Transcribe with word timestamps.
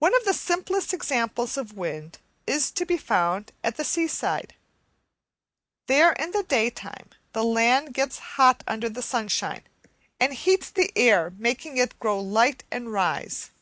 One 0.00 0.12
of 0.16 0.24
the 0.24 0.34
simplest 0.34 0.92
examples 0.92 1.56
of 1.56 1.74
wind 1.76 2.18
is 2.48 2.72
to 2.72 2.84
be 2.84 2.96
found 2.96 3.52
at 3.62 3.76
the 3.76 3.84
seaside. 3.84 4.56
there 5.86 6.14
in 6.14 6.32
the 6.32 6.42
daytime 6.42 7.10
the 7.32 7.44
land 7.44 7.94
gets 7.94 8.18
hot 8.18 8.64
under 8.66 8.88
the 8.88 9.02
sunshine, 9.02 9.62
and 10.18 10.34
heats 10.34 10.70
the 10.70 10.90
air, 10.96 11.32
making 11.36 11.76
it 11.76 11.96
grow 12.00 12.18
light 12.18 12.64
and 12.72 12.90
rise. 12.90 13.52